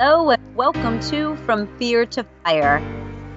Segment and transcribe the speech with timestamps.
[0.00, 2.80] Hello, and welcome to From Fear to Fire.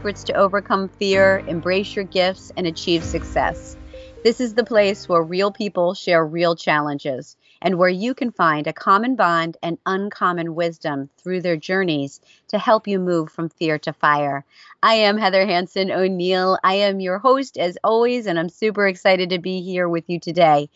[0.06, 3.76] It's to overcome fear, embrace your gifts, and achieve success.
[4.24, 8.68] This is the place where real people share real challenges and where you can find
[8.68, 13.80] a common bond and uncommon wisdom through their journeys to help you move from fear
[13.80, 14.46] to fire.
[14.84, 16.58] I am Heather Hansen O'Neill.
[16.64, 20.20] I am your host as always, and I'm super excited to be here with you
[20.20, 20.70] today.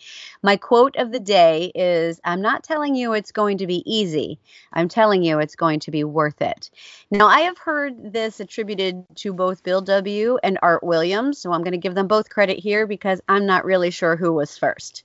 [0.44, 4.40] My quote of the day is I'm not telling you it's going to be easy,
[4.72, 6.70] I'm telling you it's going to be worth it.
[7.12, 10.38] Now, I have heard this attributed to both Bill W.
[10.44, 13.66] and Art Williams, so I'm going to give them both credit here because I'm not
[13.66, 15.04] really sure who was first.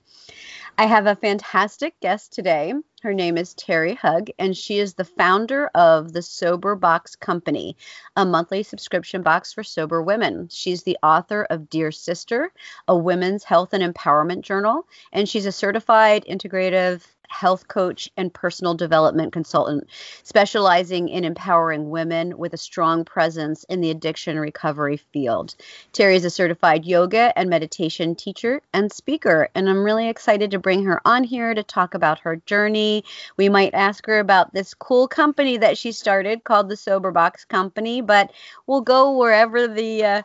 [0.77, 2.73] I have a fantastic guest today.
[3.01, 7.75] Her name is Terry Hug, and she is the founder of the Sober Box Company,
[8.15, 10.47] a monthly subscription box for sober women.
[10.51, 12.53] She's the author of Dear Sister,
[12.87, 18.73] a women's health and empowerment journal, and she's a certified integrative health coach and personal
[18.73, 19.87] development consultant,
[20.23, 25.55] specializing in empowering women with a strong presence in the addiction recovery field.
[25.93, 30.59] Terry is a certified yoga and meditation teacher and speaker, and I'm really excited to
[30.59, 33.03] bring her on here to talk about her journey.
[33.37, 37.45] We might ask her about this cool company that she started called the Sober Box
[37.45, 38.31] Company, but
[38.67, 40.21] we'll go wherever the uh,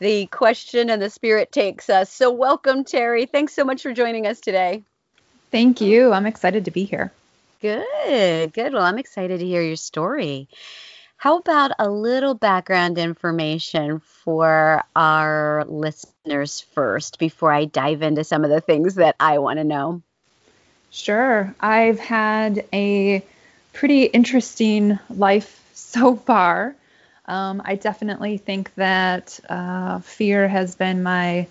[0.00, 2.12] the question and the spirit takes us.
[2.12, 3.24] So, welcome, Terry.
[3.24, 4.84] Thanks so much for joining us today.
[5.52, 6.12] Thank you.
[6.12, 7.12] I'm excited to be here.
[7.60, 8.72] Good, good.
[8.72, 10.48] Well, I'm excited to hear your story.
[11.16, 18.42] How about a little background information for our listeners first before I dive into some
[18.42, 20.02] of the things that I want to know?
[20.90, 21.54] Sure.
[21.60, 23.24] I've had a
[23.72, 26.74] pretty interesting life so far.
[27.26, 31.46] Um, I definitely think that uh, fear has been my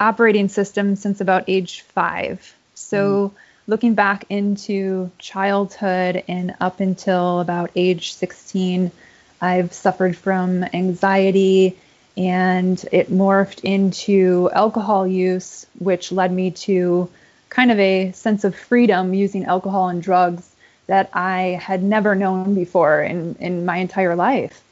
[0.00, 2.54] operating system since about age five.
[2.76, 3.38] So, mm.
[3.66, 8.92] looking back into childhood and up until about age 16,
[9.40, 11.76] I've suffered from anxiety
[12.16, 17.10] and it morphed into alcohol use, which led me to
[17.48, 20.54] kind of a sense of freedom using alcohol and drugs
[20.86, 24.62] that I had never known before in, in my entire life.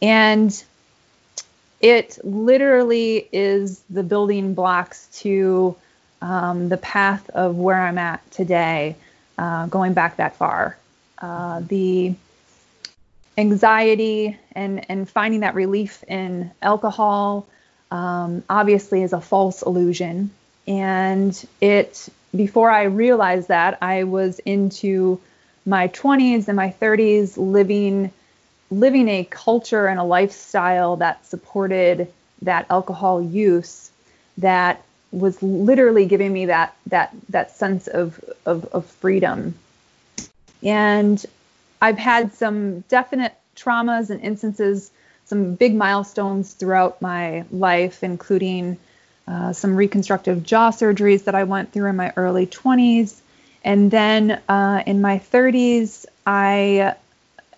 [0.00, 0.62] And
[1.80, 5.76] it literally is the building blocks to
[6.24, 8.96] um, the path of where I'm at today,
[9.36, 10.76] uh, going back that far.
[11.18, 12.14] Uh, the
[13.36, 17.46] anxiety and, and finding that relief in alcohol
[17.90, 20.30] um, obviously is a false illusion.
[20.66, 25.20] And it, before I realized that, I was into
[25.66, 28.10] my 20s and my 30s living
[28.70, 32.10] living a culture and a lifestyle that supported
[32.42, 33.90] that alcohol use
[34.38, 34.82] that
[35.18, 39.54] was literally giving me that that that sense of, of, of freedom.
[40.62, 41.24] And
[41.80, 44.90] I've had some definite traumas and instances,
[45.26, 48.78] some big milestones throughout my life, including
[49.28, 53.20] uh, some reconstructive jaw surgeries that I went through in my early 20s.
[53.62, 56.94] And then uh, in my 30s, I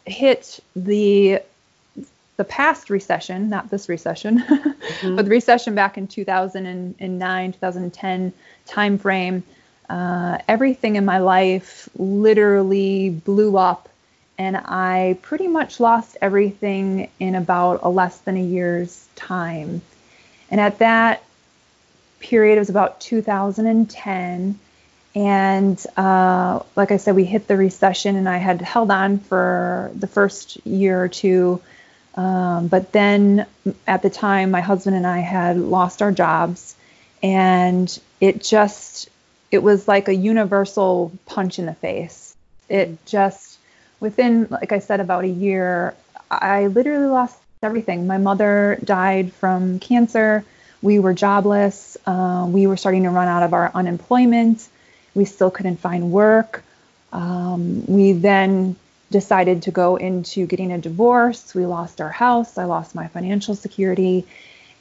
[0.04, 1.40] hit the
[2.36, 5.16] the past recession, not this recession, mm-hmm.
[5.16, 8.32] but the recession back in 2009, 2010
[8.66, 9.42] timeframe,
[9.88, 13.88] uh, everything in my life literally blew up,
[14.38, 19.80] and I pretty much lost everything in about a less than a year's time.
[20.50, 21.22] And at that
[22.20, 24.58] period, it was about 2010.
[25.14, 29.90] And uh, like I said, we hit the recession, and I had held on for
[29.94, 31.62] the first year or two
[32.16, 33.46] um, but then
[33.86, 36.74] at the time, my husband and I had lost our jobs,
[37.22, 39.10] and it just
[39.50, 42.34] it was like a universal punch in the face.
[42.68, 43.58] It just
[44.00, 45.94] within, like I said, about a year,
[46.30, 48.06] I literally lost everything.
[48.06, 50.44] My mother died from cancer.
[50.82, 51.96] We were jobless.
[52.06, 54.66] Uh, we were starting to run out of our unemployment.
[55.14, 56.62] We still couldn't find work.
[57.12, 58.76] Um, we then
[59.10, 61.54] decided to go into getting a divorce.
[61.54, 62.58] We lost our house.
[62.58, 64.26] I lost my financial security.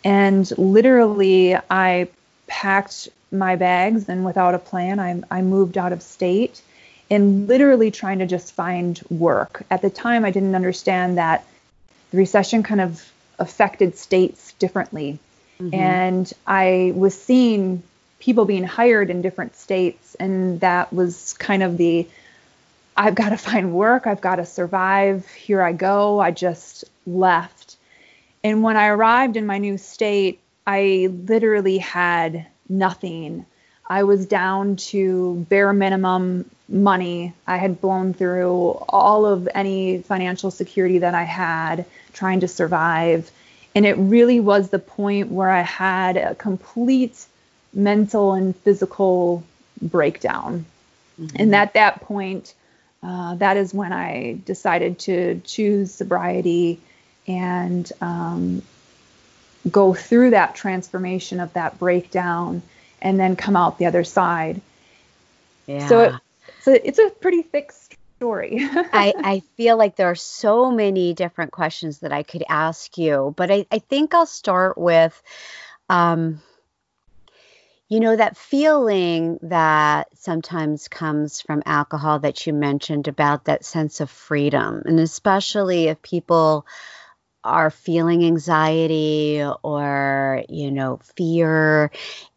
[0.03, 2.07] And literally, I
[2.47, 6.61] packed my bags and without a plan, I, I moved out of state
[7.09, 9.63] and literally trying to just find work.
[9.69, 11.45] At the time, I didn't understand that
[12.11, 15.19] the recession kind of affected states differently.
[15.59, 15.75] Mm-hmm.
[15.75, 17.83] And I was seeing
[18.19, 22.07] people being hired in different states, and that was kind of the
[22.97, 24.07] I've got to find work.
[24.07, 25.27] I've got to survive.
[25.27, 26.19] Here I go.
[26.19, 27.77] I just left.
[28.43, 33.45] And when I arrived in my new state, I literally had nothing.
[33.87, 37.33] I was down to bare minimum money.
[37.45, 43.29] I had blown through all of any financial security that I had trying to survive.
[43.75, 47.25] And it really was the point where I had a complete
[47.73, 49.43] mental and physical
[49.81, 50.65] breakdown.
[51.19, 51.35] Mm-hmm.
[51.37, 52.53] And at that point,
[53.03, 56.79] uh, that is when I decided to choose sobriety
[57.27, 58.61] and um,
[59.69, 62.61] go through that transformation of that breakdown
[63.01, 64.61] and then come out the other side.
[65.67, 65.87] Yeah.
[65.87, 66.13] So, it,
[66.61, 67.71] so it's a pretty thick
[68.17, 68.57] story.
[68.61, 73.33] I, I feel like there are so many different questions that I could ask you,
[73.37, 75.21] but I, I think I'll start with,
[75.89, 76.41] um,
[77.87, 84.01] you know, that feeling that sometimes comes from alcohol that you mentioned about that sense
[84.01, 86.65] of freedom, and especially if people
[87.43, 91.91] are feeling anxiety or, you know, fear.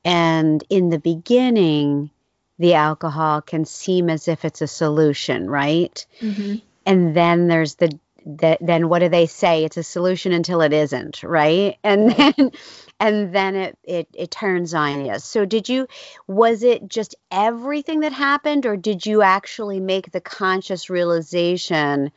[0.04, 2.10] And in the beginning,
[2.58, 6.04] the alcohol can seem as if it's a solution, right?
[6.20, 6.56] Mm-hmm.
[6.84, 9.64] And then there's the, the, then what do they say?
[9.64, 11.78] It's a solution until it isn't, right?
[11.82, 12.52] And then
[13.00, 15.18] and then it, it it turns on you.
[15.18, 15.86] So did you
[16.26, 22.10] was it just everything that happened or did you actually make the conscious realization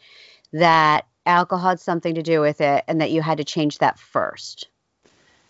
[0.53, 3.99] that alcohol had something to do with it and that you had to change that
[3.99, 4.67] first?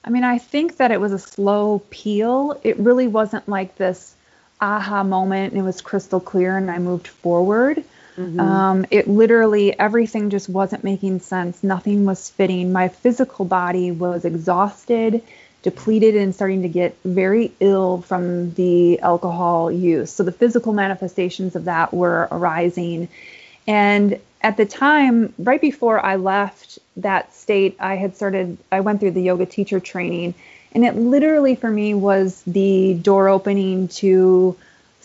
[0.04, 2.60] I mean, I think that it was a slow peel.
[2.64, 4.16] It really wasn't like this
[4.60, 7.84] aha moment and it was crystal clear and I moved forward.
[8.18, 8.40] Mm-hmm.
[8.40, 11.64] Um, it literally, everything just wasn't making sense.
[11.64, 12.72] Nothing was fitting.
[12.72, 15.24] My physical body was exhausted,
[15.64, 20.12] depleted, and starting to get very ill from the alcohol use.
[20.12, 23.08] So the physical manifestations of that were arising.
[23.68, 29.00] And at the time, right before I left that state, I had started, I went
[29.00, 30.34] through the yoga teacher training.
[30.74, 34.58] And it literally for me was the door opening to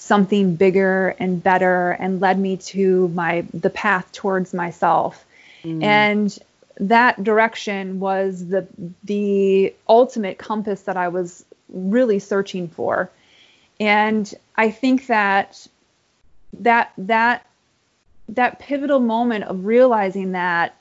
[0.06, 5.24] something bigger and better and led me to my the path towards myself.
[5.64, 5.82] Mm.
[5.82, 6.38] And
[6.78, 8.66] that direction was the
[9.04, 13.10] the ultimate compass that I was really searching for.
[13.80, 15.66] And I think that
[16.60, 17.46] that that
[18.28, 20.74] that pivotal moment of realizing that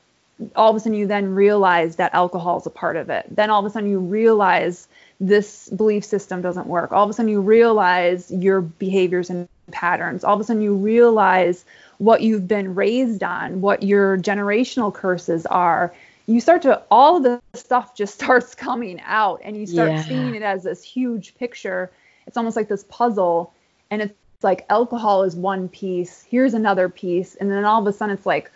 [0.55, 3.25] all of a sudden you then realize that alcohol is a part of it.
[3.29, 4.87] Then all of a sudden you realize
[5.19, 6.91] this belief system doesn't work.
[6.91, 10.23] All of a sudden you realize your behaviors and patterns.
[10.23, 11.65] All of a sudden you realize
[11.97, 15.93] what you've been raised on, what your generational curses are.
[16.27, 20.03] You start to all of the stuff just starts coming out and you start yeah.
[20.03, 21.91] seeing it as this huge picture.
[22.27, 23.53] It's almost like this puzzle
[23.91, 24.13] and it's
[24.43, 28.25] like alcohol is one piece, here's another piece, and then all of a sudden it's
[28.25, 28.51] like,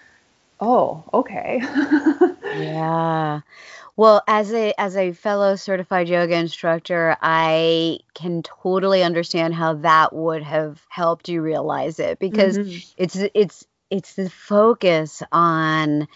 [0.59, 1.59] oh, okay.
[2.43, 3.41] yeah.
[3.99, 10.13] Well, as a as a fellow certified yoga instructor, I can totally understand how that
[10.13, 12.77] would have helped you realize it because mm-hmm.
[12.95, 16.07] it's it's it's the focus on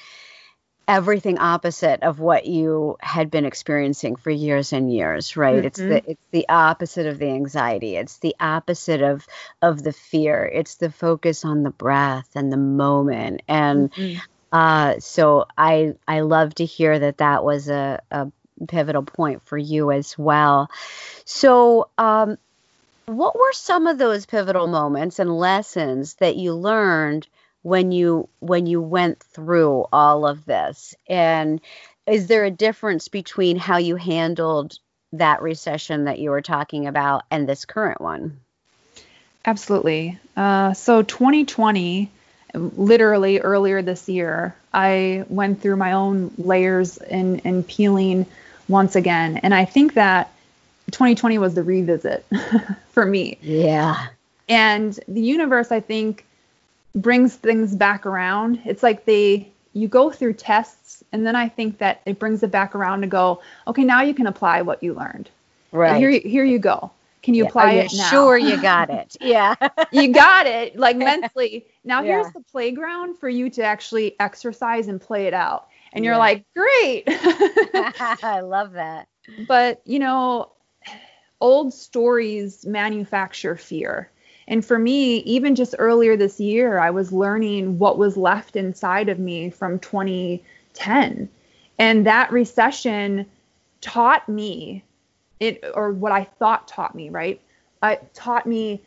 [0.87, 5.67] everything opposite of what you had been experiencing for years and years right mm-hmm.
[5.67, 9.25] it's the it's the opposite of the anxiety it's the opposite of
[9.61, 14.19] of the fear it's the focus on the breath and the moment and mm-hmm.
[14.53, 18.31] Uh so i i love to hear that that was a, a
[18.67, 20.69] pivotal point for you as well.
[21.25, 22.37] So um
[23.05, 27.27] what were some of those pivotal moments and lessons that you learned
[27.61, 30.95] when you when you went through all of this?
[31.07, 31.59] And
[32.07, 34.77] is there a difference between how you handled
[35.13, 38.39] that recession that you were talking about and this current one?
[39.45, 40.17] Absolutely.
[40.37, 42.09] Uh, so 2020
[42.53, 48.25] literally earlier this year i went through my own layers and and peeling
[48.67, 50.31] once again and i think that
[50.91, 52.25] 2020 was the revisit
[52.91, 54.07] for me yeah
[54.49, 56.25] and the universe i think
[56.95, 58.61] brings things back around.
[58.65, 62.51] It's like they you go through tests and then I think that it brings it
[62.51, 65.29] back around to go, okay, now you can apply what you learned.
[65.71, 65.91] Right.
[65.91, 66.91] And here here you go.
[67.23, 67.49] Can you yeah.
[67.49, 68.09] apply it now?
[68.09, 69.15] Sure, you got it.
[69.21, 69.55] Yeah.
[69.91, 71.65] you got it, like mentally.
[71.85, 72.21] Now yeah.
[72.21, 75.67] here's the playground for you to actually exercise and play it out.
[75.93, 76.19] And you're yeah.
[76.19, 77.03] like, great.
[77.07, 79.07] I love that.
[79.47, 80.51] But, you know,
[81.39, 84.11] old stories manufacture fear.
[84.47, 89.07] And for me, even just earlier this year, I was learning what was left inside
[89.07, 91.29] of me from 2010.
[91.79, 93.25] And that recession
[93.79, 94.83] taught me
[95.43, 97.41] it, or what I thought taught me, right?
[97.83, 98.83] It taught me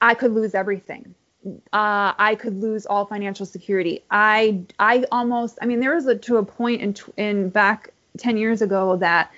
[0.00, 1.14] I could lose everything.
[1.72, 4.02] Uh, I could lose all financial security.
[4.10, 8.36] I, I almost, I mean, there was a, to a point in, in back 10
[8.36, 9.30] years ago that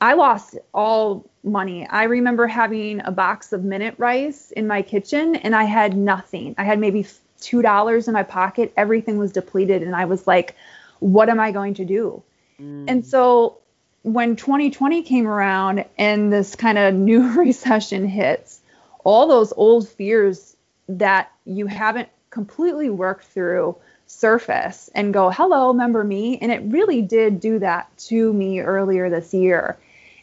[0.00, 1.86] I lost all money.
[1.88, 6.54] I remember having a box of minute rice in my kitchen and I had nothing.
[6.58, 7.06] I had maybe
[7.40, 8.72] $2 in my pocket.
[8.76, 9.82] Everything was depleted.
[9.82, 10.56] And I was like,
[10.98, 12.22] what am I going to do?
[12.60, 12.84] Mm.
[12.88, 13.58] And so
[14.02, 18.60] when 2020 came around and this kind of new recession hits,
[19.04, 20.56] all those old fears
[20.88, 26.38] that you haven't completely worked through surface and go, hello, remember me?
[26.38, 29.78] And it really did do that to me earlier this year.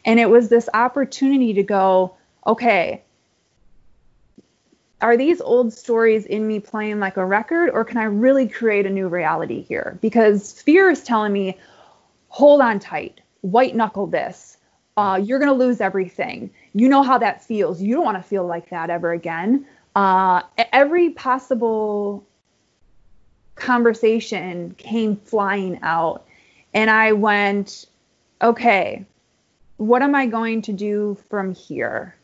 [0.06, 3.04] And it was this opportunity to go, okay,
[5.02, 8.86] are these old stories in me playing like a record, or can I really create
[8.86, 9.98] a new reality here?
[10.02, 11.58] Because fear is telling me,
[12.28, 14.58] hold on tight, white knuckle this.
[14.98, 16.50] Uh, you're going to lose everything.
[16.74, 17.82] You know how that feels.
[17.82, 19.66] You don't want to feel like that ever again.
[19.96, 20.42] Uh,
[20.74, 22.26] every possible
[23.56, 26.26] conversation came flying out.
[26.74, 27.86] And I went,
[28.42, 29.06] okay,
[29.78, 32.16] what am I going to do from here?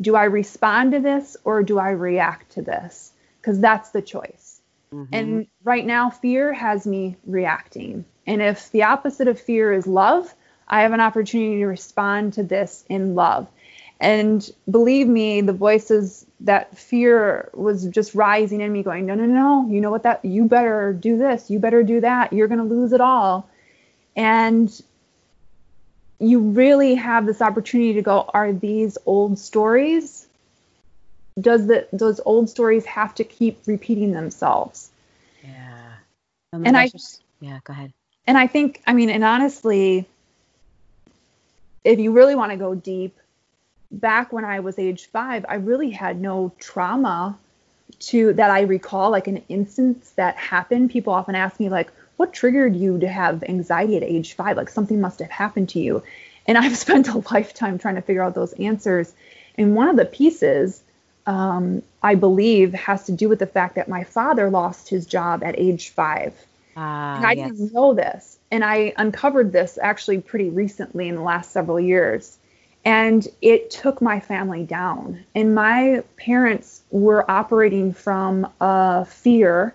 [0.00, 3.12] Do I respond to this or do I react to this?
[3.40, 4.60] Because that's the choice.
[4.92, 5.14] Mm-hmm.
[5.14, 8.04] And right now, fear has me reacting.
[8.26, 10.34] And if the opposite of fear is love,
[10.68, 13.48] I have an opportunity to respond to this in love.
[14.00, 19.24] And believe me, the voices that fear was just rising in me, going, no, no,
[19.24, 22.60] no, you know what that, you better do this, you better do that, you're going
[22.60, 23.48] to lose it all.
[24.14, 24.70] And
[26.20, 30.26] you really have this opportunity to go, are these old stories?
[31.40, 34.90] Does the those old stories have to keep repeating themselves?
[35.44, 35.92] Yeah.
[36.52, 37.92] Oh and I just, yeah, go ahead.
[38.26, 40.06] And I think, I mean, and honestly,
[41.88, 43.18] if you really want to go deep,
[43.90, 47.38] back when I was age five, I really had no trauma
[48.00, 50.90] to that I recall, like an instance that happened.
[50.90, 54.56] People often ask me, like, what triggered you to have anxiety at age five?
[54.58, 56.02] Like something must have happened to you.
[56.46, 59.10] And I've spent a lifetime trying to figure out those answers.
[59.56, 60.82] And one of the pieces,
[61.26, 65.42] um, I believe, has to do with the fact that my father lost his job
[65.42, 66.34] at age five.
[66.78, 67.50] Uh, and I yes.
[67.50, 68.38] didn't know this.
[68.52, 72.38] And I uncovered this actually pretty recently in the last several years.
[72.84, 75.24] And it took my family down.
[75.34, 79.74] And my parents were operating from a fear.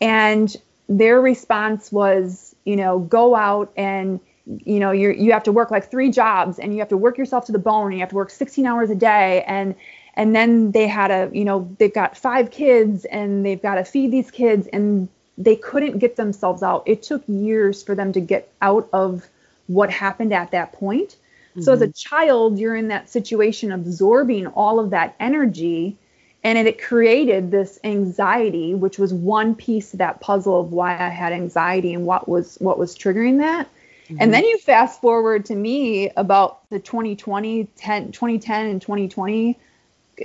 [0.00, 0.54] And
[0.90, 4.20] their response was, you know, go out and
[4.64, 7.18] you know you you have to work like three jobs and you have to work
[7.18, 9.74] yourself to the bone and you have to work 16 hours a day and
[10.14, 13.84] and then they had a you know they've got five kids and they've got to
[13.84, 18.20] feed these kids and they couldn't get themselves out it took years for them to
[18.20, 19.28] get out of
[19.66, 21.16] what happened at that point
[21.50, 21.62] mm-hmm.
[21.62, 21.92] so as a mm-hmm.
[21.92, 25.96] child you're in that situation absorbing all of that energy
[26.44, 31.08] and it created this anxiety which was one piece of that puzzle of why i
[31.08, 33.68] had anxiety and what was what was triggering that
[34.04, 34.16] mm-hmm.
[34.20, 39.58] and then you fast forward to me about the 2020 10, 2010 and 2020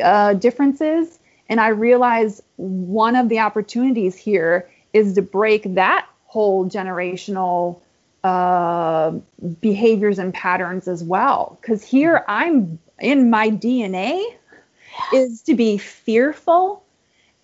[0.02, 6.70] uh, differences and i realized one of the opportunities here is to break that whole
[6.70, 7.80] generational
[8.24, 9.12] uh,
[9.60, 14.24] behaviors and patterns as well because here i'm in my dna
[15.14, 16.84] is to be fearful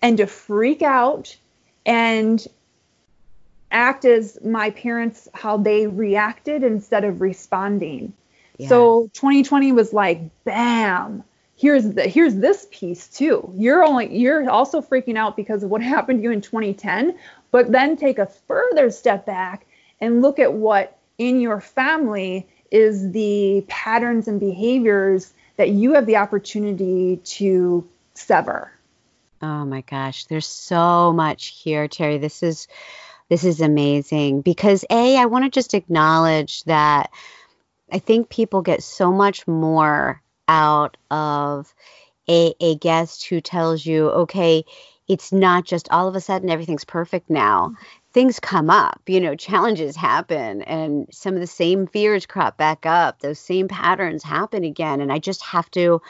[0.00, 1.36] and to freak out
[1.84, 2.46] and
[3.70, 8.12] act as my parents how they reacted instead of responding.
[8.56, 8.68] Yeah.
[8.68, 11.24] So 2020 was like bam.
[11.56, 13.52] Here's the here's this piece too.
[13.56, 17.18] You're only you're also freaking out because of what happened to you in 2010,
[17.50, 19.66] but then take a further step back
[20.00, 26.06] and look at what in your family is the patterns and behaviors that you have
[26.06, 28.70] the opportunity to sever.
[29.40, 32.18] Oh my gosh, there's so much here, Terry.
[32.18, 32.68] This is
[33.28, 37.10] this is amazing because a I want to just acknowledge that
[37.92, 41.72] I think people get so much more out of
[42.28, 44.64] a, a guest who tells you, okay,
[45.08, 47.74] it's not just all of a sudden everything's perfect now
[48.12, 52.86] things come up, you know, challenges happen and some of the same fears crop back
[52.86, 53.20] up.
[53.20, 55.00] Those same patterns happen again.
[55.00, 56.00] And I just have to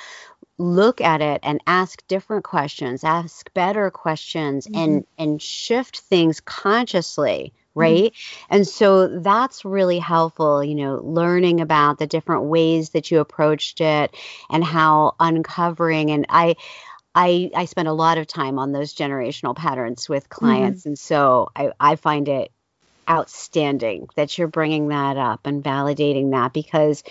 [0.59, 4.81] look at it and ask different questions, ask better questions mm-hmm.
[4.81, 7.81] and and shift things consciously mm-hmm.
[7.81, 8.55] right mm-hmm.
[8.55, 13.81] and so that's really helpful you know learning about the different ways that you approached
[13.81, 14.17] it
[14.50, 16.57] and how uncovering and i
[17.21, 20.83] I, I spend a lot of time on those generational patterns with clients.
[20.83, 20.91] Mm-hmm.
[20.91, 22.53] And so I, I find it
[23.11, 27.03] outstanding that you're bringing that up and validating that because,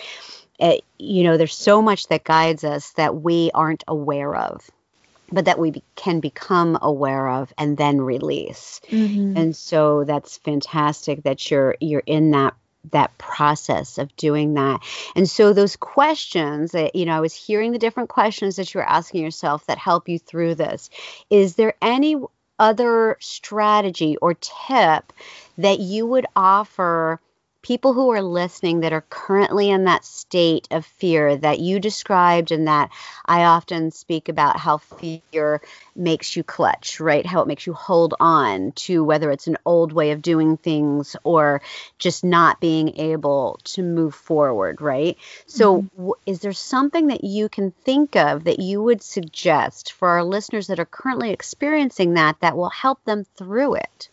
[0.59, 4.69] it, you know, there's so much that guides us that we aren't aware of
[5.29, 8.79] but that we be- can become aware of and then release.
[8.89, 9.35] Mm-hmm.
[9.35, 12.53] And so that's fantastic that you're you're in that
[12.91, 14.81] that process of doing that.
[15.15, 18.79] And so those questions that you know, I was hearing the different questions that you
[18.79, 20.89] were asking yourself that help you through this.
[21.29, 22.15] Is there any
[22.59, 25.13] other strategy or tip
[25.57, 27.19] that you would offer
[27.67, 32.53] people who are listening that are currently in that state of fear that you described
[32.53, 32.89] and that
[33.25, 35.61] I often speak about how fear
[35.93, 37.25] makes you clutch, right?
[37.25, 41.17] How it makes you hold on to whether it's an old way of doing things
[41.25, 41.61] or
[41.99, 45.17] just not being able to move forward, right?
[45.45, 45.97] So, mm-hmm.
[45.97, 50.23] w- is there something that you can think of that you would suggest for our
[50.23, 54.09] listeners that are currently experiencing that that will help them through it?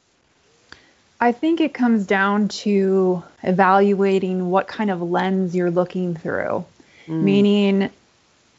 [1.21, 6.65] I think it comes down to evaluating what kind of lens you're looking through.
[7.07, 7.23] Mm.
[7.23, 7.91] Meaning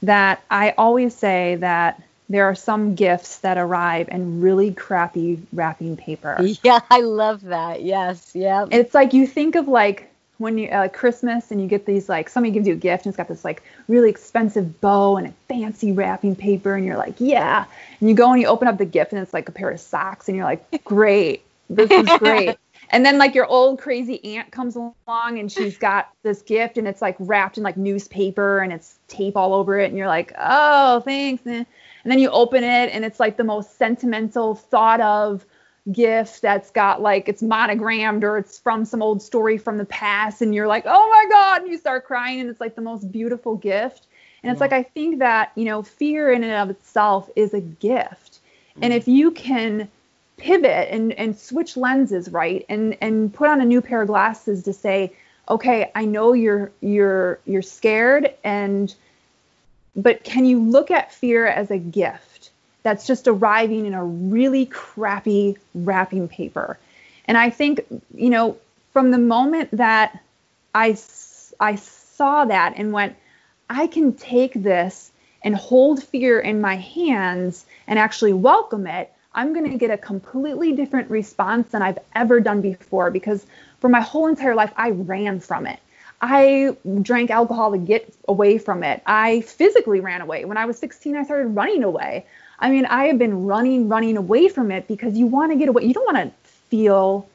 [0.03, 5.97] that I always say that there are some gifts that arrive in really crappy wrapping
[5.97, 6.37] paper.
[6.63, 7.83] Yeah, I love that.
[7.83, 8.65] Yes, yeah.
[8.71, 12.29] It's like you think of like when you uh, Christmas and you get these like
[12.29, 15.31] somebody gives you a gift and it's got this like really expensive bow and a
[15.47, 17.65] fancy wrapping paper and you're like yeah
[17.99, 19.79] and you go and you open up the gift and it's like a pair of
[19.79, 22.57] socks and you're like great this is great.
[22.89, 26.87] and then like your old crazy aunt comes along and she's got this gift and
[26.87, 30.33] it's like wrapped in like newspaper and it's tape all over it and you're like,
[30.37, 31.45] oh, thanks.
[31.45, 31.65] And
[32.03, 35.45] then you open it and it's like the most sentimental thought of
[35.91, 40.41] gift that's got like it's monogrammed or it's from some old story from the past
[40.41, 43.11] and you're like, oh my God, and you start crying and it's like the most
[43.11, 44.07] beautiful gift.
[44.43, 47.61] And it's like I think that, you know, fear in and of itself is a
[47.61, 48.39] gift.
[48.79, 48.97] And mm.
[48.97, 49.89] if you can
[50.37, 52.65] pivot and and switch lenses right?
[52.69, 55.13] And and put on a new pair of glasses to say
[55.49, 58.95] okay i know you're you're you're scared and
[59.95, 62.49] but can you look at fear as a gift
[62.83, 66.77] that's just arriving in a really crappy wrapping paper?
[67.25, 68.57] And i think you know
[68.93, 70.19] from the moment that
[70.73, 70.97] i
[71.59, 73.15] i saw that and went
[73.69, 75.11] i can take this
[75.43, 79.97] and hold fear in my hands and actually welcome it I'm going to get a
[79.97, 83.45] completely different response than I've ever done before because
[83.79, 85.79] for my whole entire life, I ran from it.
[86.21, 89.03] I drank alcohol to get away from it.
[89.05, 90.45] I physically ran away.
[90.45, 92.25] When I was 16, I started running away.
[92.57, 95.67] I mean, I have been running, running away from it because you want to get
[95.67, 95.83] away.
[95.83, 97.27] You don't want to feel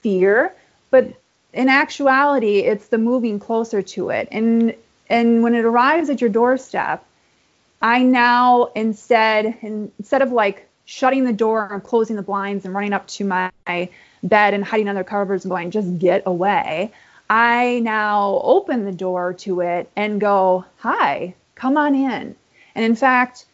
[0.00, 0.54] fear,
[0.90, 1.12] but
[1.52, 4.28] in actuality, it's the moving closer to it.
[4.30, 4.74] And
[5.10, 7.04] and when it arrives at your doorstep,
[7.82, 12.94] I now instead instead of like shutting the door and closing the blinds and running
[12.94, 13.50] up to my
[14.22, 16.90] bed and hiding under covers and going, just get away.
[17.28, 22.34] I now open the door to it and go, hi, come on in.
[22.74, 23.44] And in fact,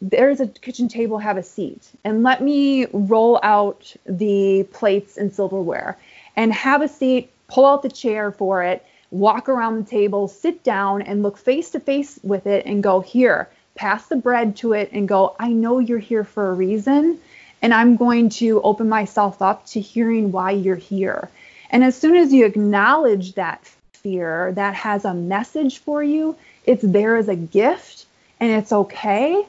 [0.00, 1.90] there's a kitchen table, have a seat.
[2.04, 5.98] And let me roll out the plates and silverware
[6.36, 10.64] and have a seat, pull out the chair for it, walk around the table, sit
[10.64, 14.72] down, and look face to face with it and go, here, pass the bread to
[14.72, 17.18] it and go, I know you're here for a reason,
[17.62, 21.30] and I'm going to open myself up to hearing why you're here.
[21.70, 26.36] And as soon as you acknowledge that fear that has a message for you,
[26.66, 28.06] it's there as a gift
[28.40, 29.46] and it's okay,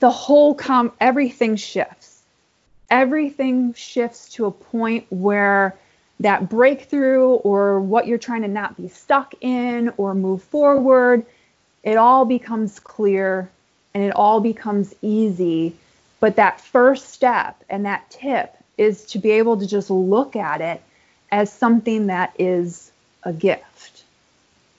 [0.00, 2.22] the whole com everything shifts.
[2.90, 5.76] Everything shifts to a point where
[6.20, 11.26] that breakthrough or what you're trying to not be stuck in or move forward
[11.82, 13.48] it all becomes clear
[13.94, 15.74] and it all becomes easy.
[16.20, 20.60] But that first step and that tip is to be able to just look at
[20.60, 20.82] it
[21.30, 22.90] as something that is
[23.22, 24.04] a gift.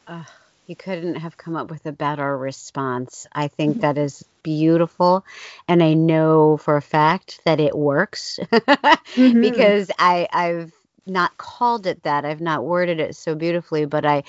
[0.07, 0.23] Uh,
[0.67, 3.27] you couldn't have come up with a better response.
[3.31, 3.81] I think mm-hmm.
[3.81, 5.25] that is beautiful.
[5.67, 9.41] And I know for a fact that it works mm-hmm.
[9.41, 10.73] because I, I've
[11.05, 12.25] not called it that.
[12.25, 14.23] I've not worded it so beautifully, but I,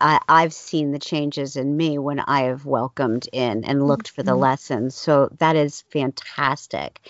[0.00, 4.22] I, I've seen the changes in me when I have welcomed in and looked for
[4.22, 4.40] the mm-hmm.
[4.40, 4.94] lessons.
[4.94, 7.00] So that is fantastic.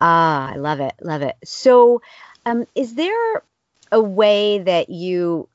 [0.00, 1.36] Ah, I love it, love it.
[1.44, 2.02] So,
[2.46, 3.42] um, is there
[3.92, 5.48] a way that you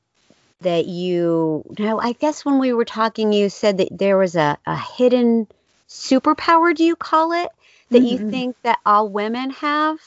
[0.60, 2.00] that you know?
[2.00, 5.48] I guess when we were talking, you said that there was a, a hidden
[5.88, 6.74] superpower.
[6.74, 7.50] Do you call it
[7.90, 8.24] that mm-hmm.
[8.24, 9.98] you think that all women have?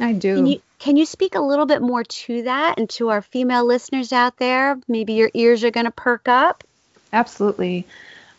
[0.00, 0.36] I do.
[0.36, 3.64] Can you, can you speak a little bit more to that and to our female
[3.64, 4.78] listeners out there?
[4.86, 6.64] Maybe your ears are going to perk up.
[7.12, 7.86] Absolutely.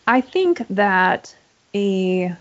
[0.06, 1.34] I think that
[1.74, 2.34] a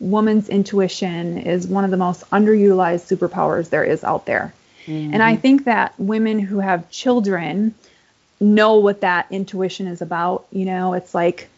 [0.00, 4.52] woman's intuition is one of the most underutilized superpowers there is out there.
[4.86, 5.14] Mm-hmm.
[5.14, 7.74] And I think that women who have children
[8.40, 10.46] know what that intuition is about.
[10.50, 11.48] You know, it's like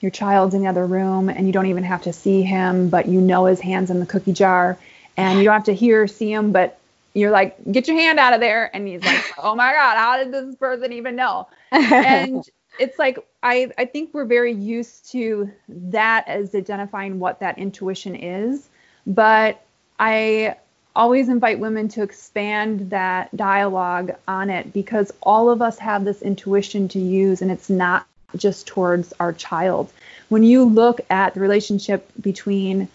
[0.00, 3.06] your child's in the other room and you don't even have to see him, but
[3.06, 4.78] you know his hands in the cookie jar
[5.16, 6.78] and you don't have to hear or see him, but
[7.14, 8.74] you're like, get your hand out of there.
[8.74, 11.48] And he's like, oh my God, how did this person even know?
[11.70, 12.44] And
[12.78, 18.14] it's like, I, I think we're very used to that as identifying what that intuition
[18.14, 18.68] is.
[19.06, 19.62] But
[19.98, 20.56] I
[20.94, 26.22] always invite women to expand that dialogue on it because all of us have this
[26.22, 29.92] intuition to use and it's not just towards our child.
[30.28, 32.88] When you look at the relationship between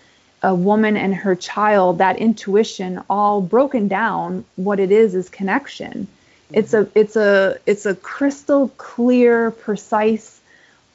[0.44, 6.08] a woman and her child, that intuition all broken down, what it is is connection.
[6.54, 10.40] It's a it's a it's a crystal clear, precise,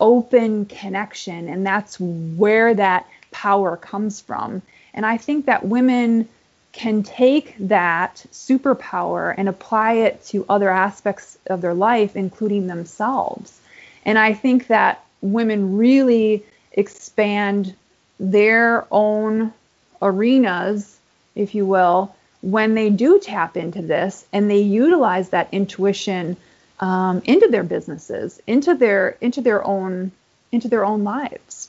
[0.00, 4.62] open connection, and that's where that power comes from.
[4.94, 6.28] And I think that women
[6.72, 13.61] can take that superpower and apply it to other aspects of their life, including themselves.
[14.07, 17.74] And I think that women really expand
[18.18, 19.53] their own
[20.01, 20.98] arenas,
[21.35, 26.37] if you will, when they do tap into this and they utilize that intuition
[26.81, 30.11] um, into their businesses, into their into their own
[30.51, 31.68] into their own lives.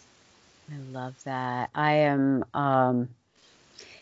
[0.71, 1.69] I love that.
[1.75, 3.09] I am um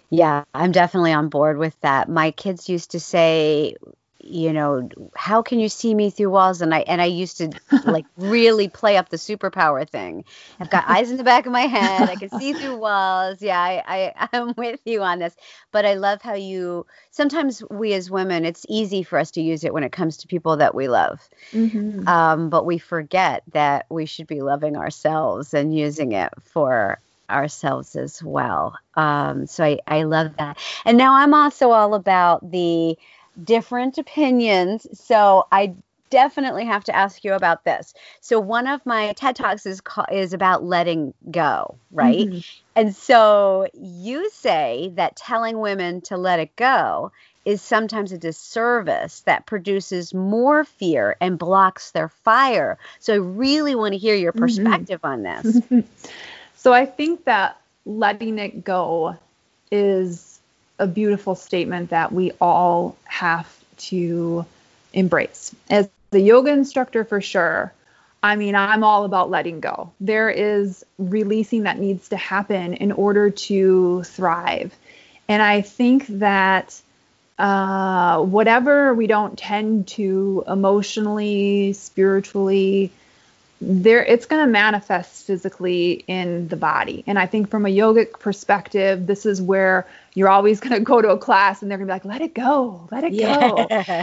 [0.10, 2.10] yeah, I'm definitely on board with that.
[2.10, 3.75] My kids used to say
[4.23, 6.62] you know how can you see me through walls?
[6.62, 7.51] And i and i used to
[7.86, 10.23] like really play up the superpower thing.
[10.60, 12.10] I've got eyes in the back of my head.
[12.10, 13.41] I can see through walls.
[13.41, 15.36] Yeah i i i'm with you on this.
[15.71, 19.63] But i love how you sometimes we as women it's easy for us to use
[19.63, 21.19] it when it comes to people that we love.
[21.53, 22.07] Mm-hmm.
[22.07, 27.95] um, but we forget that we should be loving ourselves and using it for ourselves
[27.95, 28.77] as well.
[28.95, 30.57] Um, so I, I love that.
[30.86, 32.97] And now i'm also all about the
[33.43, 34.87] different opinions.
[34.99, 35.75] So I
[36.11, 37.93] definitely have to ask you about this.
[38.19, 42.27] So one of my TED Talks is is about letting go, right?
[42.27, 42.39] Mm-hmm.
[42.75, 47.11] And so you say that telling women to let it go
[47.43, 52.77] is sometimes a disservice that produces more fear and blocks their fire.
[52.99, 54.43] So I really want to hear your mm-hmm.
[54.43, 55.71] perspective mm-hmm.
[55.71, 55.85] on this.
[56.55, 59.17] so I think that letting it go
[59.71, 60.30] is
[60.81, 64.45] a beautiful statement that we all have to
[64.93, 65.55] embrace.
[65.69, 67.71] As the yoga instructor, for sure,
[68.23, 69.91] I mean, I'm all about letting go.
[69.99, 74.75] There is releasing that needs to happen in order to thrive.
[75.29, 76.79] And I think that
[77.39, 82.91] uh, whatever we don't tend to emotionally, spiritually,
[83.61, 87.03] there it's going to manifest physically in the body.
[87.07, 91.02] And I think from a yogic perspective, this is where you're always going to go
[91.02, 93.39] to a class and they're going to be like, let it go, let it yeah.
[93.39, 93.56] go.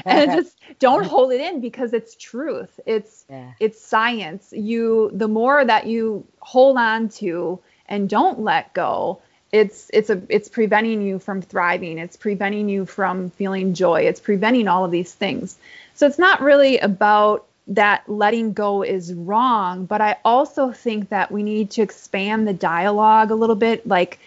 [0.06, 2.80] and just don't hold it in because it's truth.
[2.86, 3.52] It's, yeah.
[3.60, 4.52] it's science.
[4.52, 9.20] You, the more that you hold on to and don't let go,
[9.52, 11.98] it's, it's a, it's preventing you from thriving.
[11.98, 14.02] It's preventing you from feeling joy.
[14.02, 15.56] It's preventing all of these things.
[15.94, 21.30] So it's not really about that letting go is wrong, but I also think that
[21.30, 24.18] we need to expand the dialogue a little bit, like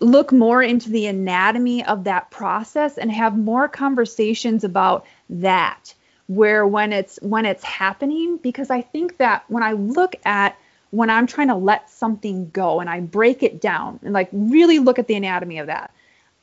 [0.00, 5.94] look more into the anatomy of that process and have more conversations about that
[6.28, 10.56] where when it's when it's happening because I think that when I look at
[10.90, 14.78] when I'm trying to let something go and I break it down and like really
[14.78, 15.90] look at the anatomy of that,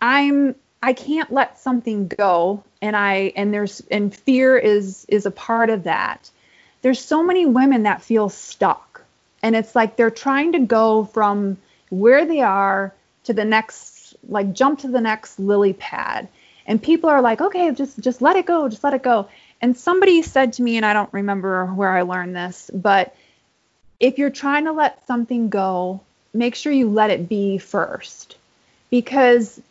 [0.01, 5.31] I'm I can't let something go and I and there's and fear is is a
[5.31, 6.29] part of that.
[6.81, 9.03] There's so many women that feel stuck.
[9.41, 11.57] And it's like they're trying to go from
[11.89, 12.93] where they are
[13.25, 16.27] to the next like jump to the next lily pad.
[16.67, 19.27] And people are like, "Okay, just just let it go, just let it go."
[19.61, 23.15] And somebody said to me and I don't remember where I learned this, but
[23.99, 26.01] if you're trying to let something go,
[26.33, 28.37] make sure you let it be first.
[28.89, 29.61] Because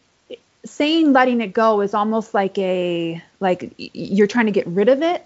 [0.65, 5.03] saying letting it go is almost like a like you're trying to get rid of
[5.03, 5.25] it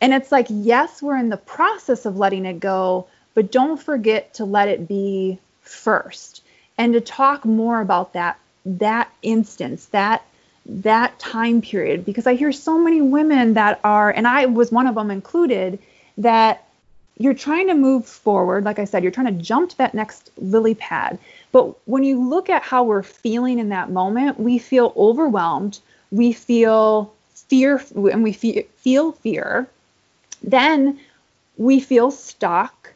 [0.00, 4.32] and it's like yes we're in the process of letting it go but don't forget
[4.34, 6.42] to let it be first
[6.78, 10.22] and to talk more about that that instance that
[10.66, 14.86] that time period because i hear so many women that are and i was one
[14.86, 15.78] of them included
[16.16, 16.64] that
[17.16, 20.30] you're trying to move forward like i said you're trying to jump to that next
[20.38, 21.18] lily pad
[21.52, 25.78] but when you look at how we're feeling in that moment, we feel overwhelmed,
[26.10, 29.68] we feel fear, and we feel fear.
[30.42, 31.00] Then
[31.56, 32.92] we feel stuck.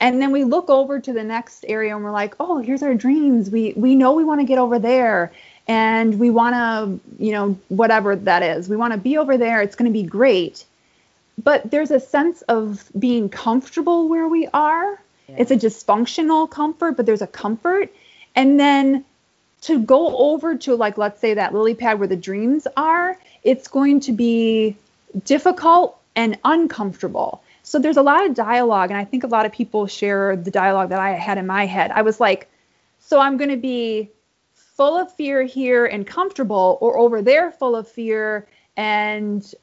[0.00, 2.94] And then we look over to the next area and we're like, oh, here's our
[2.94, 3.50] dreams.
[3.50, 5.30] We we know we want to get over there
[5.68, 8.68] and we want to, you know, whatever that is.
[8.68, 9.60] We want to be over there.
[9.60, 10.64] It's going to be great.
[11.42, 14.98] But there's a sense of being comfortable where we are
[15.36, 17.92] it's a dysfunctional comfort, but there's a comfort.
[18.34, 19.04] And then
[19.62, 23.68] to go over to like let's say that lily pad where the dreams are it's
[23.68, 24.74] going to be
[25.26, 29.52] difficult and uncomfortable so there's a lot of dialogue and i think a lot of
[29.52, 31.90] people share the dialogue that i had in my head.
[31.90, 32.50] I was like
[32.98, 34.10] so i'm going to be
[34.54, 39.54] full of fear here and comfortable or over there full of fear and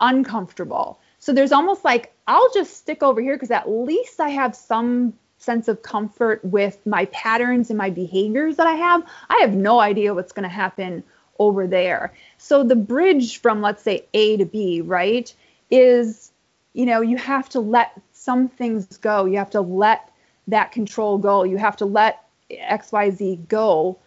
[0.00, 0.98] uncomfortable.
[1.18, 5.14] So there's almost like i'll just stick over here because at least i have some
[5.42, 9.80] sense of comfort with my patterns and my behaviors that I have, I have no
[9.80, 11.02] idea what's going to happen
[11.38, 12.14] over there.
[12.38, 15.32] So the bridge from, let's say, A to B, right,
[15.70, 16.31] is,
[16.74, 19.24] you know, you have to let some things go.
[19.24, 20.10] You have to let
[20.48, 21.44] that control go.
[21.44, 23.98] You have to let XYZ go.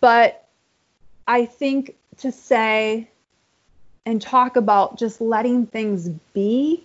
[0.00, 0.44] But
[1.26, 3.08] I think to say
[4.06, 6.82] and talk about just letting things be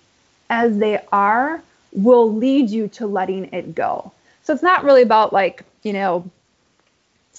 [0.49, 4.11] as they are will lead you to letting it go.
[4.43, 6.29] So it's not really about like, you know,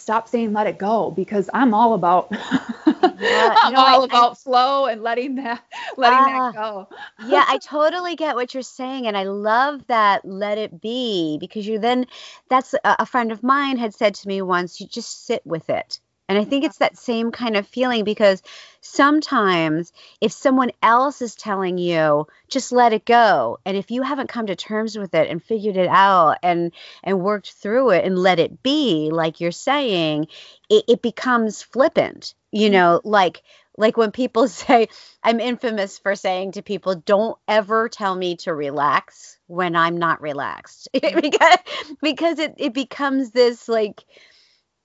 [0.04, 4.32] stop saying let it go because I'm all about yeah, I'm no, all I, about
[4.32, 5.64] I, flow and letting that
[5.96, 6.52] letting uh, that ah.
[6.52, 6.88] go.
[7.26, 11.66] yeah, I totally get what you're saying and I love that let it be because
[11.66, 12.06] you then
[12.50, 15.70] that's a, a friend of mine had said to me once you just sit with
[15.70, 16.00] it.
[16.28, 18.42] And I think it's that same kind of feeling because
[18.80, 23.58] sometimes if someone else is telling you, just let it go.
[23.66, 27.20] And if you haven't come to terms with it and figured it out and and
[27.20, 30.28] worked through it and let it be, like you're saying,
[30.70, 32.34] it, it becomes flippant.
[32.52, 32.72] You mm-hmm.
[32.72, 33.42] know, like
[33.76, 34.88] like when people say
[35.22, 40.20] i'm infamous for saying to people don't ever tell me to relax when i'm not
[40.20, 41.20] relaxed mm-hmm.
[41.20, 41.58] because
[42.00, 44.04] because it, it becomes this like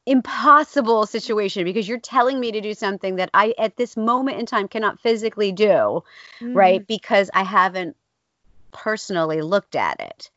[0.10, 4.46] impossible situation because you're telling me to do something that I at this moment in
[4.46, 6.54] time cannot physically do, mm-hmm.
[6.54, 6.86] right?
[6.86, 7.96] Because I haven't
[8.72, 10.32] personally looked at it.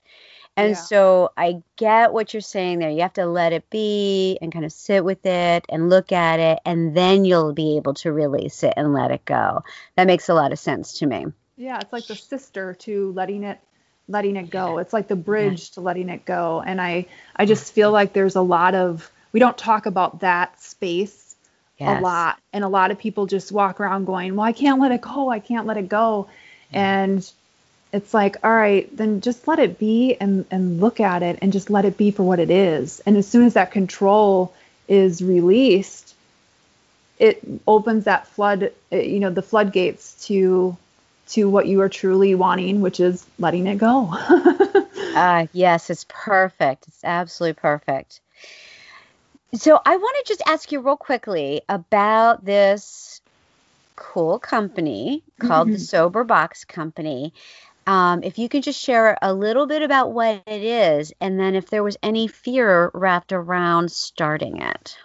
[0.55, 0.77] And yeah.
[0.77, 2.91] so I get what you're saying there.
[2.91, 6.39] You have to let it be and kind of sit with it and look at
[6.39, 9.65] it, and then you'll be able to release it and let it go.
[9.97, 11.27] That makes a lot of sense to me.
[11.57, 13.59] Yeah, it's like the sister to letting it
[14.09, 14.77] letting it go.
[14.77, 15.75] It's like the bridge yeah.
[15.75, 16.63] to letting it go.
[16.67, 20.61] And I I just feel like there's a lot of we don't talk about that
[20.61, 21.35] space
[21.79, 21.99] yes.
[21.99, 22.39] a lot.
[22.53, 25.29] And a lot of people just walk around going well i can't let it go.
[25.29, 26.29] I can't let it go.
[26.73, 27.31] And
[27.93, 31.53] it's like all right then just let it be and and look at it and
[31.53, 33.01] just let it be for what it is.
[33.01, 34.55] And as soon as that control
[34.89, 36.15] is released
[37.19, 40.77] it opens that flood you know the floodgates to
[41.29, 44.09] to what you are truly wanting which is letting it go.
[45.15, 46.89] Uh, yes it's perfect.
[46.89, 48.21] It's absolutely perfect
[49.55, 53.21] so I want to just ask you real quickly about this
[53.97, 55.75] cool company called mm-hmm.
[55.75, 57.33] the Sober Box Company.
[57.87, 61.55] Um, if you can just share a little bit about what it is, and then
[61.55, 64.97] if there was any fear wrapped around starting it.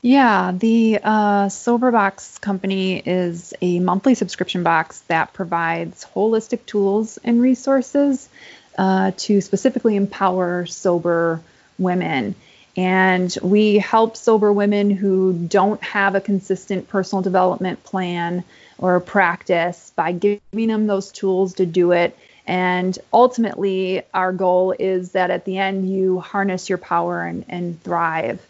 [0.00, 7.18] Yeah, the uh, Sober Box Company is a monthly subscription box that provides holistic tools
[7.22, 8.28] and resources
[8.76, 11.40] uh, to specifically empower sober
[11.78, 12.34] women.
[12.76, 18.44] And we help sober women who don't have a consistent personal development plan
[18.78, 22.16] or practice by giving them those tools to do it.
[22.46, 27.80] And ultimately, our goal is that at the end, you harness your power and, and
[27.82, 28.44] thrive.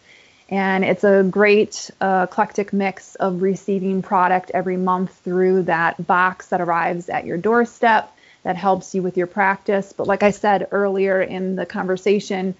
[0.48, 6.48] And it's a great uh, eclectic mix of receiving product every month through that box
[6.48, 9.92] that arrives at your doorstep that helps you with your practice.
[9.92, 12.54] But like I said earlier in the conversation,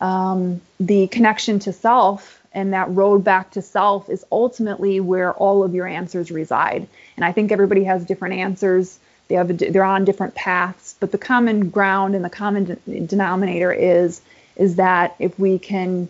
[0.00, 5.62] um, the connection to self and that road back to self is ultimately where all
[5.62, 6.88] of your answers reside.
[7.16, 8.98] And I think everybody has different answers.
[9.28, 13.00] They have a, they're on different paths, but the common ground and the common de-
[13.00, 14.20] denominator is
[14.56, 16.08] is that if we can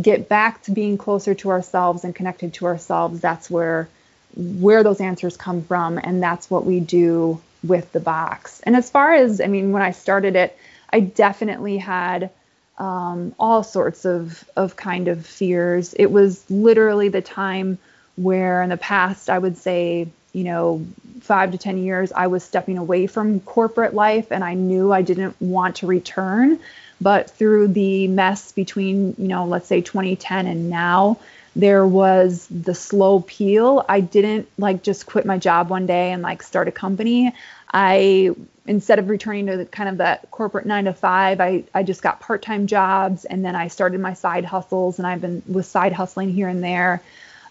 [0.00, 3.88] get back to being closer to ourselves and connected to ourselves, that's where
[4.34, 8.60] where those answers come from, and that's what we do with the box.
[8.64, 10.58] And as far as I mean, when I started it,
[10.90, 12.30] I definitely had
[12.78, 15.94] um, all sorts of, of kind of fears.
[15.94, 17.78] It was literally the time
[18.16, 20.86] where in the past, I would say, you know,
[21.20, 25.02] five to 10 years, I was stepping away from corporate life and I knew I
[25.02, 26.58] didn't want to return.
[27.00, 31.18] But through the mess between, you know, let's say 2010 and now,
[31.54, 33.84] there was the slow peel.
[33.88, 37.34] I didn't like just quit my job one day and like start a company.
[37.72, 38.34] I
[38.66, 42.02] instead of returning to the, kind of that corporate nine to five, I, I just
[42.02, 45.66] got part time jobs and then I started my side hustles and I've been with
[45.66, 47.02] side hustling here and there.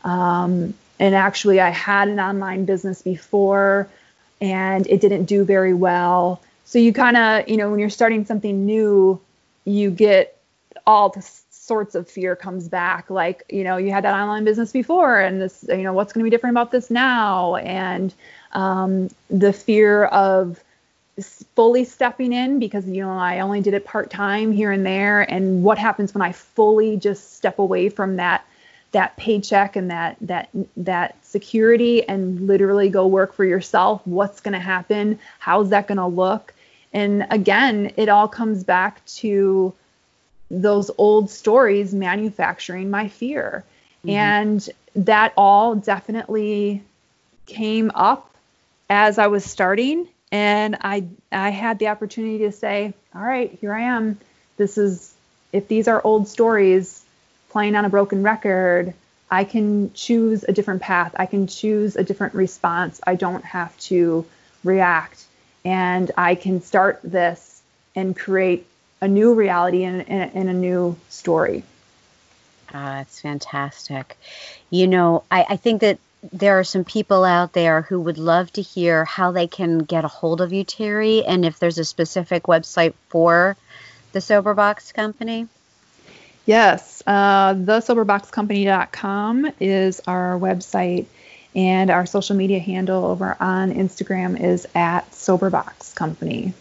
[0.03, 3.87] Um, and actually, I had an online business before
[4.39, 6.41] and it didn't do very well.
[6.65, 9.19] So you kind of, you know, when you're starting something new,
[9.65, 10.39] you get
[10.85, 14.71] all the sorts of fear comes back like you know you had that online business
[14.71, 18.13] before and this you know what's going to be different about this now and
[18.51, 20.63] um, the fear of
[21.23, 25.21] fully stepping in because you know I only did it part time here and there.
[25.21, 28.45] And what happens when I fully just step away from that
[28.91, 34.01] that paycheck and that that that security and literally go work for yourself?
[34.05, 35.19] What's going to happen?
[35.39, 36.53] How's that going to look?
[36.91, 39.73] And again it all comes back to
[40.51, 43.63] those old stories manufacturing my fear.
[44.05, 44.09] Mm-hmm.
[44.09, 46.83] and that all definitely
[47.47, 48.29] came up
[48.87, 53.73] as I was starting and I I had the opportunity to say all right here
[53.73, 54.19] I am
[54.57, 55.13] this is
[55.53, 57.03] if these are old stories
[57.49, 58.93] playing on a broken record,
[59.31, 61.15] I can choose a different path.
[61.17, 62.99] I can choose a different response.
[63.07, 64.25] I don't have to
[64.65, 65.23] react.
[65.63, 67.61] And I can start this
[67.95, 68.67] and create
[68.99, 71.63] a new reality and, and, a new story.
[72.73, 74.17] Ah, that's fantastic.
[74.69, 75.97] You know, I, I think that
[76.31, 80.05] there are some people out there who would love to hear how they can get
[80.05, 83.57] a hold of you, Terry, and if there's a specific website for
[84.11, 85.47] the Soberbox Company.
[86.45, 91.07] Yes, uh, thesoberboxcompany.com is our website,
[91.55, 96.53] and our social media handle over on Instagram is at Soberbox Company.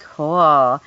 [0.00, 0.82] Cool.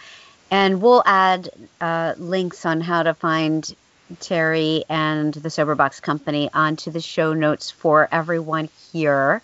[0.51, 1.49] And we'll add
[1.81, 3.75] uh, links on how to find
[4.19, 9.41] Terry and the Soberbox Company onto the show notes for everyone here.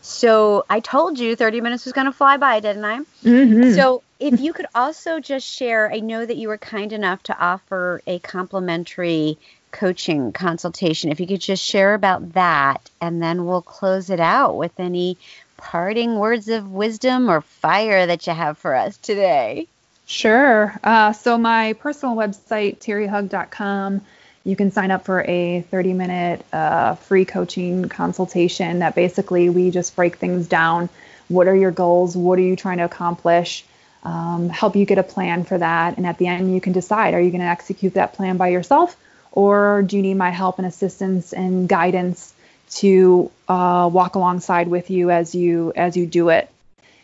[0.00, 2.98] So I told you 30 minutes was going to fly by, didn't I?
[3.24, 3.72] Mm-hmm.
[3.72, 7.38] So if you could also just share, I know that you were kind enough to
[7.38, 9.38] offer a complimentary
[9.70, 11.10] coaching consultation.
[11.10, 15.16] If you could just share about that, and then we'll close it out with any
[15.56, 19.66] parting words of wisdom or fire that you have for us today.
[20.06, 20.78] Sure.
[20.82, 24.02] Uh, so, my personal website, terryhug.com,
[24.44, 29.70] you can sign up for a 30 minute uh, free coaching consultation that basically we
[29.70, 30.88] just break things down.
[31.28, 32.16] What are your goals?
[32.16, 33.64] What are you trying to accomplish?
[34.04, 35.96] um, help you get a plan for that.
[35.96, 38.48] And at the end, you can decide are you going to execute that plan by
[38.48, 38.96] yourself
[39.32, 42.32] or do you need my help and assistance and guidance
[42.70, 46.50] to uh, walk alongside with you as you as you do it?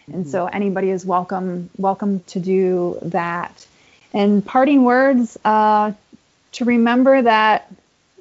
[0.06, 0.56] And so mm-hmm.
[0.56, 3.66] anybody is welcome welcome to do that.
[4.12, 5.92] And parting words uh,
[6.52, 7.72] to remember that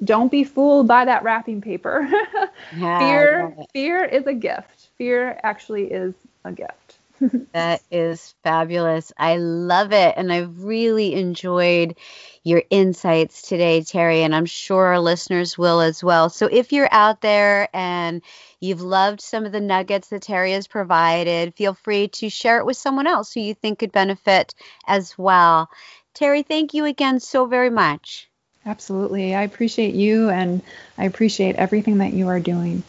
[0.02, 2.08] don't be fooled by that wrapping paper.
[2.76, 4.88] yeah, fear fear is a gift.
[4.98, 6.14] Fear actually is
[6.44, 6.89] a gift
[7.52, 9.12] that is fabulous.
[9.16, 10.14] I love it.
[10.16, 11.96] And I've really enjoyed
[12.42, 16.30] your insights today, Terry, and I'm sure our listeners will as well.
[16.30, 18.22] So if you're out there and
[18.60, 22.66] you've loved some of the nuggets that Terry has provided, feel free to share it
[22.66, 24.54] with someone else who you think could benefit
[24.86, 25.68] as well.
[26.14, 28.28] Terry, thank you again so very much.
[28.64, 29.34] Absolutely.
[29.34, 30.62] I appreciate you and
[30.98, 32.82] I appreciate everything that you are doing.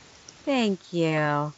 [0.44, 1.54] Thank you.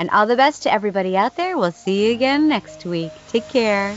[0.00, 1.58] And all the best to everybody out there.
[1.58, 3.12] We'll see you again next week.
[3.28, 3.94] Take care.